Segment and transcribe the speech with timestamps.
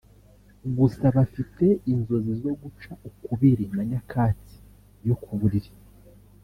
[0.77, 4.55] gusa bafite inzozi zo guca ukubiri na nyakatsi
[5.07, 5.71] yo ku buriri